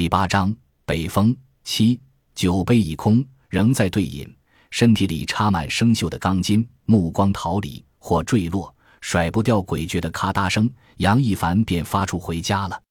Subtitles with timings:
[0.00, 0.56] 第八章
[0.86, 2.00] 北风七
[2.34, 4.34] 酒杯已空，仍在对饮，
[4.70, 12.82] 身体里插满生锈的钢筋，目光逃离或坠落，甩不掉诡谲的咔嗒声，杨一凡便发出回家了，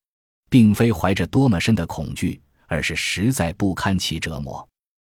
[0.52, 4.70] 并非怀着多么深的恐惧，而是实在不堪其折磨，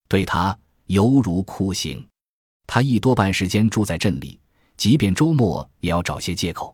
[0.08, 2.02] 对他犹如酷刑。
[2.68, 4.40] 他一多半时间住在镇里，
[4.78, 6.74] 即便周末也要找些借口，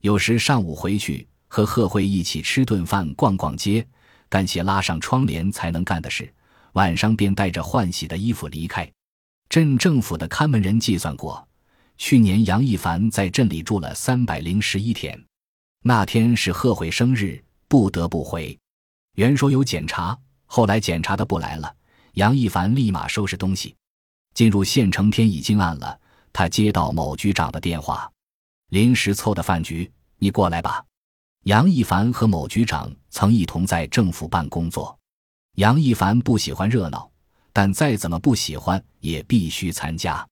[0.00, 3.86] 有时上午回去和贺慧一起吃顿饭，逛逛街。
[4.28, 6.32] 干些拉上窗帘才能干的事，
[6.72, 8.90] 晚上便带着换洗的衣服离开。
[9.48, 11.46] 镇政府的看门人计算过，
[11.96, 15.18] 去年杨一凡在镇里住了三百零十一天。
[15.82, 18.58] 那天是贺慧生日，不得不回。
[19.14, 21.74] 原说有检查，后来检查的不来了，
[22.14, 23.74] 杨一凡立马收拾东西，
[24.34, 25.10] 进入县城。
[25.10, 25.98] 天已经暗了，
[26.32, 28.10] 他接到某局长的电话，
[28.68, 30.84] 临时凑的饭局，你过来吧。
[31.48, 34.94] 杨一凡和某局长曾一同在政府办工作。
[35.54, 37.10] 杨一凡不喜欢热闹，
[37.54, 40.28] 但再怎么不喜欢也必须参加。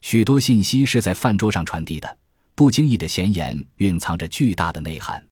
[0.00, 2.18] 许多信息是在饭桌上传递的，
[2.54, 5.22] 不经意的闲言蕴藏着巨大的内涵。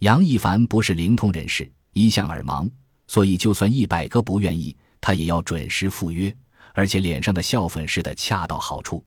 [0.00, 2.70] 杨一凡不是灵通人士，一向耳盲，
[3.06, 6.30] 所以就算一百个不愿意，他也要准时赴约，
[6.74, 9.02] 而且脸上的笑粉似的恰到好处。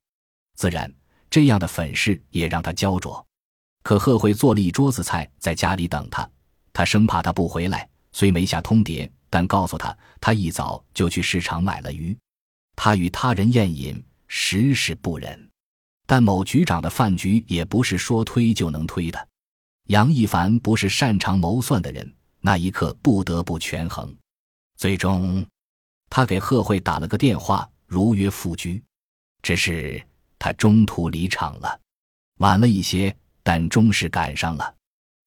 [0.56, 0.92] 自然，
[1.30, 3.24] 这样的粉饰也让他焦灼。
[3.82, 6.28] 可贺慧做了一桌子菜，在家里等他。
[6.72, 12.16] 他生怕他不回来，虽没下通牒，但告诉他，他一早就去市场买了鱼。
[12.76, 15.48] 他与他人宴饮，实是不忍。
[16.06, 19.28] 但某局长的饭局也不是说推就能推的。
[19.88, 24.14] 杨一凡不是擅长谋算的人，那一刻不得不权衡。
[24.76, 25.44] 最终，
[26.08, 28.82] 他给贺慧打了个电话，如约赴局。
[29.42, 30.00] 只是
[30.38, 31.80] 他中途离场了，
[32.38, 33.14] 晚了一些。
[33.50, 34.76] 但终是赶上了。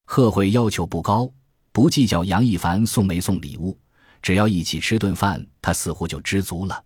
[0.06, 1.30] 贺慧要求不高，
[1.74, 3.78] 不计较杨一凡送没送礼物，
[4.22, 6.82] 只要一起吃顿饭，他似乎就知足了。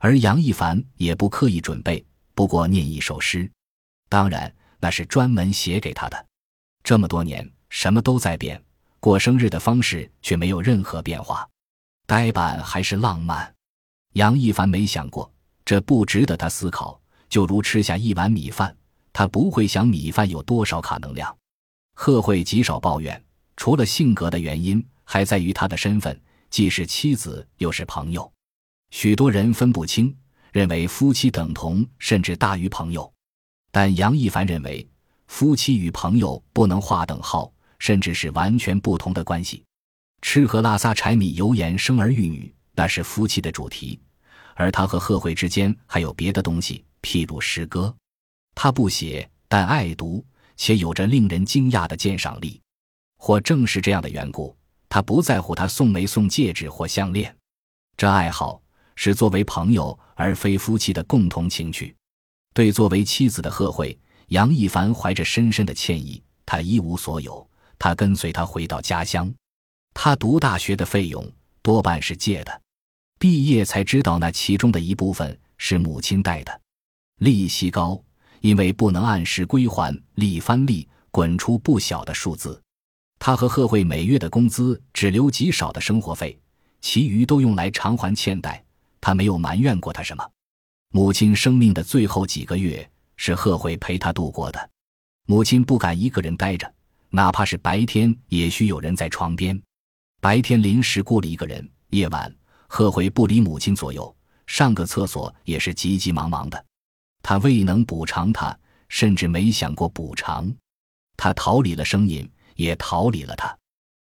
[0.00, 3.50] 而杨一凡也不刻意准备，不过念一首诗，
[4.10, 6.26] 当然那是专门写给他的。
[6.84, 8.62] 这么多年，什么都在变，
[9.00, 11.48] 过生日的方式却没有任何变化，
[12.06, 13.50] 呆板还是浪漫？
[14.12, 15.32] 杨一凡没想过，
[15.64, 17.00] 这不值得他思考，
[17.30, 18.76] 就如吃下一碗米饭。
[19.16, 21.34] 他不会想米饭有多少卡能量。
[21.94, 23.24] 贺慧极少抱怨，
[23.56, 28.30] 除了性格的原因，还在于他的身份，既是妻子又是朋友。
[28.90, 30.14] 许多人分不清，
[30.52, 33.10] 认为夫妻等同，甚至大于朋友。
[33.70, 34.86] 但杨一凡认为，
[35.28, 39.64] 夫妻与朋友不能划等号，甚至是完全不同的关系。
[40.20, 43.98] 吃喝拉撒柴米油盐，生儿育女，那是夫妻的主题。
[44.54, 47.96] 而他和贺慧之间还有别的东西，譬如诗歌。
[48.56, 50.24] 他不写，但爱读，
[50.56, 52.60] 且有着令人惊讶的鉴赏力。
[53.18, 54.56] 或正是这样的缘故，
[54.88, 57.34] 他不在乎他送没送戒指或项链。
[57.96, 58.60] 这爱好
[58.94, 61.94] 是作为朋友而非夫妻的共同情趣。
[62.54, 66.22] 对作为妻子的贺慧，杨一凡怀着深深的歉意。
[66.46, 67.46] 他一无所有，
[67.78, 69.32] 他跟随他回到家乡。
[69.92, 71.30] 他读大学的费用
[71.60, 72.62] 多半是借的，
[73.18, 76.60] 毕业才知道那其中的一部分是母亲贷的，
[77.18, 78.02] 利息高。
[78.40, 82.60] 因为不能按时归还，利翻利，滚出不小的数字。
[83.18, 86.38] 他和贺慧每月的工资只留极少的生活费，
[86.80, 88.62] 其余都用来偿还欠贷。
[89.00, 90.24] 他没有埋怨过他什么。
[90.92, 94.70] 母亲生命的最后几个月是贺慧陪他度过的。
[95.26, 96.72] 母亲不敢一个人待着，
[97.10, 99.60] 哪怕是白天，也需有人在床边。
[100.20, 102.34] 白天临时雇了一个人，夜晚
[102.68, 104.14] 贺慧不离母亲左右，
[104.46, 106.64] 上个厕所也是急急忙忙的。
[107.28, 108.56] 他未能补偿他，
[108.88, 110.48] 甚至没想过补偿。
[111.16, 113.52] 他逃离了声音，也逃离了他。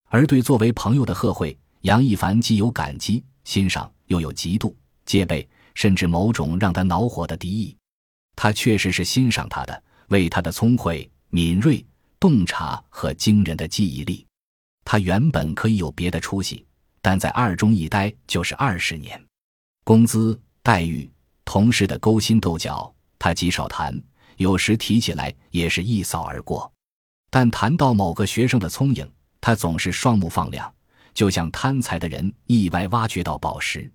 [0.06, 4.74] 而对作为朋友的贺慧，杨一凡既有感激、欣赏，又有嫉妒、
[5.06, 7.76] 戒备，甚至某种让他恼火的敌意。
[8.38, 11.86] 他确实是欣赏他的，为他的聪慧、敏锐、
[12.22, 14.26] 洞察和惊人的记忆力。
[14.86, 16.66] 他原本可以有别的出息，
[17.02, 19.22] 但在二中一待就是二十年，
[19.84, 21.12] 工资待遇、
[21.44, 22.96] 同事的勾心斗角。
[23.20, 24.02] 他极少谈，
[24.38, 26.72] 有时提起来也是一扫而过。
[27.30, 29.08] 但谈到某个学生的聪颖，
[29.40, 30.74] 他总是双目放亮，
[31.14, 33.92] 就像贪财的人意外挖掘到宝石。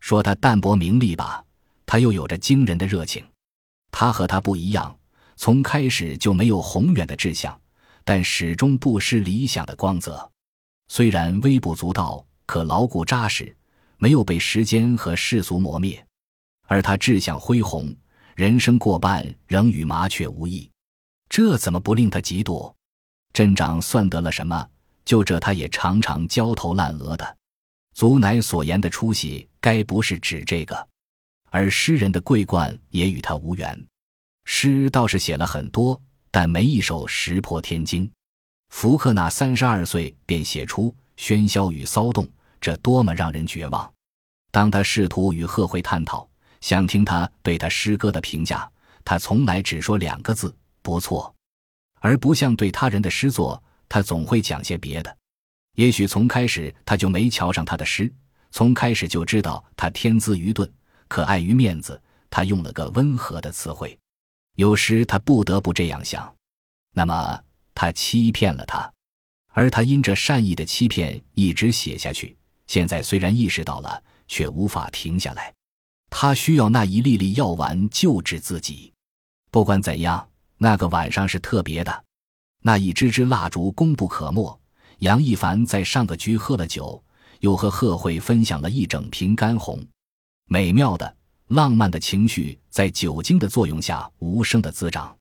[0.00, 1.42] 说他淡泊名利吧，
[1.84, 3.26] 他又有着惊人的热情。
[3.90, 4.96] 他和他不一样，
[5.34, 7.58] 从开始就没有宏远的志向，
[8.04, 10.30] 但始终不失理想的光泽。
[10.88, 13.56] 虽然微不足道，可牢固扎实，
[13.96, 16.06] 没有被时间和世俗磨灭。
[16.68, 17.92] 而他志向恢宏。
[18.38, 20.70] 人生过半仍与麻雀无异，
[21.28, 22.72] 这怎么不令他嫉妒？
[23.32, 24.64] 镇长算得了什么？
[25.04, 27.36] 就这，他也常常焦头烂额的。
[27.94, 30.88] 祖乃所言的出息，该不是指这个。
[31.50, 33.86] 而诗人的桂冠也与他无缘。
[34.44, 36.00] 诗倒是写了很多，
[36.30, 38.08] 但没一首石破天惊。
[38.68, 42.24] 福克纳三十二岁便写出《喧嚣与骚动》，
[42.60, 43.92] 这多么让人绝望！
[44.52, 46.27] 当他试图与贺会探讨，
[46.60, 48.70] 想听他对他诗歌的评价，
[49.04, 51.34] 他从来只说两个字：“不错。”
[52.00, 55.16] 而不像对他人的诗作，他总会讲些别的。
[55.74, 58.12] 也许从开始他就没瞧上他的诗，
[58.50, 60.70] 从开始就知道他天资愚钝，
[61.08, 62.00] 可碍于面子，
[62.30, 63.98] 他用了个温和的词汇。
[64.56, 66.34] 有时他不得不这样想，
[66.92, 67.40] 那么
[67.74, 68.92] 他欺骗了他，
[69.52, 72.36] 而他因这善意的欺骗一直写下去。
[72.66, 75.54] 现在虽然意识到了，却无法停下来。
[76.10, 78.92] 他需要那一粒粒药丸救治自己。
[79.50, 82.04] 不管怎样，那个晚上是特别的，
[82.62, 84.60] 那一支支蜡烛功不可没。
[84.98, 87.02] 杨一凡在上个局喝了酒，
[87.40, 89.86] 又和贺慧分享了一整瓶干红，
[90.46, 91.16] 美妙的。
[91.48, 95.16] 浪漫的情绪在酒精的作用下无声的滋长，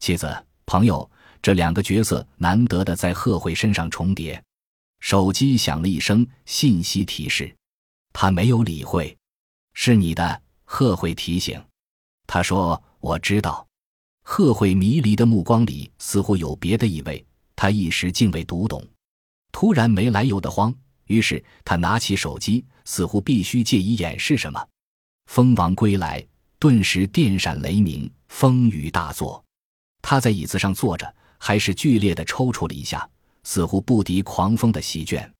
[0.00, 0.30] 妻子、
[0.66, 4.42] 朋友这两个角色难得的在贺慧身上重叠。
[5.00, 7.56] 手机响了一声，信息提示，
[8.12, 9.16] 他没有理会。
[9.74, 11.62] 是你的，贺慧提醒。
[12.26, 13.66] 他说：“我知道。”
[14.24, 17.24] 贺慧迷离的目光里似乎有别的意味，
[17.56, 18.86] 他一时竟未读懂，
[19.50, 20.72] 突然没来由的慌，
[21.06, 24.68] 于是他拿起手机，似乎必须借以掩饰什么。
[25.26, 26.24] 蜂王归来，
[26.58, 29.44] 顿时电闪雷鸣，风雨大作。
[30.00, 33.08] 他在椅子上坐着，还是剧烈的抽搐了一下，
[33.42, 35.32] 似乎不敌狂风的席卷。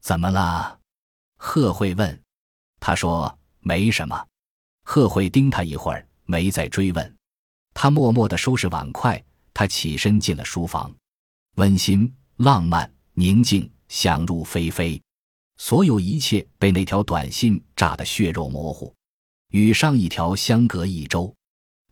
[0.00, 0.78] 怎么了？
[1.36, 2.22] 贺慧问。
[2.78, 4.26] 他说：“没什么。”
[4.84, 7.16] 贺慧盯他一会儿，没再追问。
[7.72, 9.22] 他默默的收拾碗筷，
[9.54, 10.92] 他起身进了书房。
[11.56, 15.00] 温馨、浪漫、宁静，想入非非，
[15.58, 18.92] 所有一切被那条短信炸得血肉模糊。
[19.52, 21.32] 与上一条相隔一周，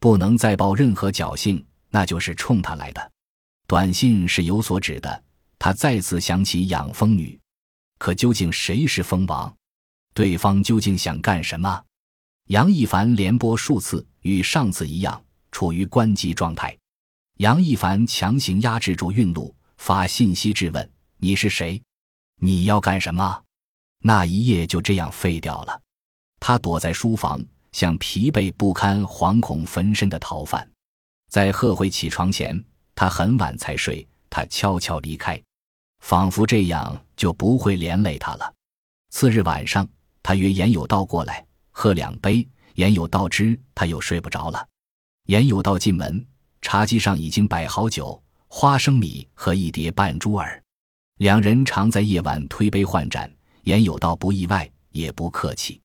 [0.00, 3.12] 不能再抱任何侥幸，那就是冲他来的。
[3.66, 5.22] 短信是有所指的，
[5.58, 7.38] 他再次想起养蜂女，
[7.98, 9.54] 可究竟谁是蜂王？
[10.18, 11.80] 对方究竟想干什么？
[12.46, 15.22] 杨一凡连拨数次，与上次一样，
[15.52, 16.76] 处于关机状态。
[17.36, 21.80] 杨一凡强行压制住韵路，发信息质问：“你是谁？
[22.40, 23.40] 你要干什么？”
[24.02, 25.80] 那一夜就这样废掉了。
[26.40, 27.40] 他躲在书房，
[27.70, 30.68] 像疲惫不堪、惶恐焚身的逃犯。
[31.30, 32.60] 在贺慧起床前，
[32.96, 34.04] 他很晚才睡。
[34.28, 35.40] 他悄悄离开，
[36.00, 38.52] 仿佛这样就不会连累他了。
[39.10, 39.88] 次日晚上，
[40.28, 42.46] 他约严有道过来喝两杯。
[42.74, 44.68] 严有道知他又睡不着了。
[45.24, 46.22] 严有道进门，
[46.60, 50.62] 茶几上已经摆好酒、花生米和一碟半珠儿。
[51.16, 53.32] 两人常在夜晚推杯换盏。
[53.62, 55.80] 严有道不意外，也不客气。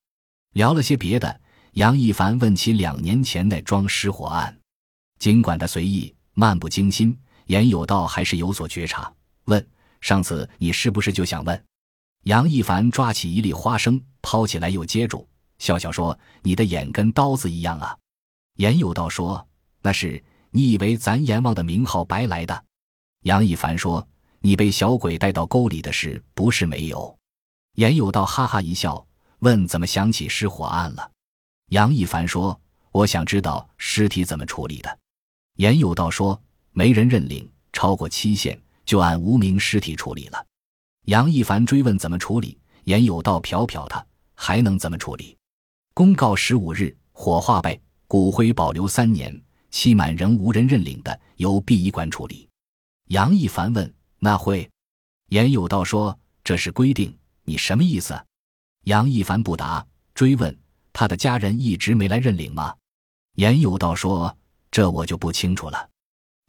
[0.51, 1.39] 聊了些别的，
[1.75, 4.53] 杨一凡问起两年前那桩失火案，
[5.19, 9.09] 尽管他随意、漫不经心，严有道还是有所觉察。
[9.45, 9.65] 问
[10.01, 11.65] ：“上次你是不是就想问？”
[12.27, 15.27] 杨一凡抓起一粒花生，抛起来又接住，
[15.59, 17.95] 笑笑说：“你的眼跟刀子一样啊。”
[18.57, 19.47] 严有道说
[19.83, 22.65] ：“那是你以为咱阎王的名号白来的？”
[23.21, 24.07] 杨一凡说
[24.41, 27.15] ：“你被小鬼带到沟里的事不是没有。”
[27.75, 29.05] 严有道哈哈一笑。
[29.39, 31.11] 问怎么想起失火案了？
[31.71, 32.57] 杨一凡说
[32.93, 34.99] ：“我想知道尸体怎么处理的。”
[35.59, 40.45] 严有道说：“没人认领，超过期限就按无名尸体处理了。”
[41.07, 45.37] 杨一凡追问怎么处理，严有道瞟瞟他，还能怎么处理？
[45.93, 52.49] 公告十五日火化呗，骨灰保留三年，期满仍无人认领的，由殡仪馆处理。
[53.09, 54.69] 杨一凡问：“那会？”
[55.29, 58.19] 严有道说：“这是规定，你什么意思？”
[58.85, 60.57] 杨一凡不答，追问
[60.91, 62.75] 他的家人一直没来认领吗？
[63.35, 64.35] 严有道说
[64.71, 65.89] ：“这我就不清楚了。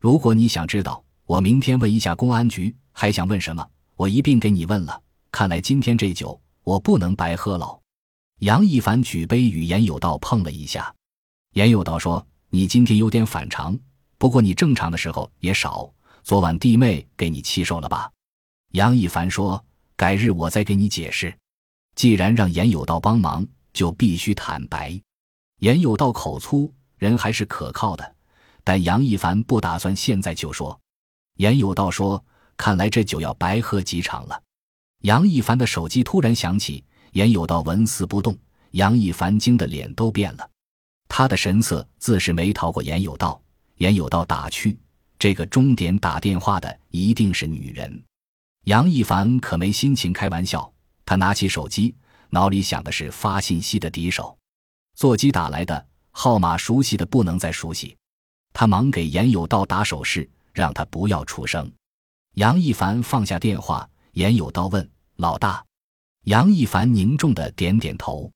[0.00, 2.74] 如果你想知道，我明天问一下公安局。
[2.92, 3.66] 还想问什么？
[3.96, 5.02] 我一并给你问了。
[5.32, 7.80] 看来今天这酒我不能白喝了。”
[8.40, 10.92] 杨一凡举杯与严有道碰了一下。
[11.52, 13.78] 严有道说：“你今天有点反常，
[14.18, 15.88] 不过你正常的时候也少。
[16.24, 18.10] 昨晚弟妹给你气受了吧？”
[18.72, 21.32] 杨一凡说：“改日我再给你解释。”
[21.94, 25.00] 既然让严有道帮忙，就必须坦白。
[25.60, 28.14] 严有道口粗，人还是可靠的，
[28.64, 30.78] 但杨一凡不打算现在就说。
[31.36, 32.24] 严有道说
[32.58, 34.42] ：“看来这酒要白喝几场了。”
[35.04, 36.82] 杨一凡的手机突然响起，
[37.12, 38.34] 严有道纹丝不动，
[38.70, 40.50] 杨一凡惊得脸都变了。
[41.08, 43.38] 他的神色自是没逃过严有道。
[43.76, 44.78] 严有道打去，
[45.18, 48.02] 这个钟点打电话的一定是女人。
[48.64, 50.72] 杨一凡可没心情开玩笑。
[51.04, 51.94] 他拿起手机，
[52.30, 54.34] 脑里想的是发信息的敌手。
[54.96, 57.94] 座机打来的号码熟悉的不能再熟悉，
[58.54, 61.70] 他忙给严有道打手势，让他不要出声。
[62.36, 65.64] 杨一凡放下电话，严有道问：“老大。”
[66.24, 68.32] 杨一凡凝重的点点头。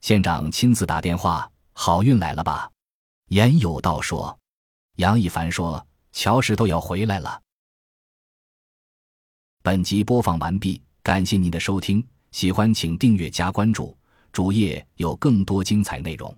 [0.00, 2.70] 县长亲自打电话，好运来了吧？
[3.28, 4.38] 严有道说。
[4.96, 7.42] 杨一凡说：“乔石都要回来了。”
[9.62, 13.94] 本集播放完毕，感谢您的收听，喜欢请订阅加关注，
[14.32, 16.34] 主页有更多精彩内容。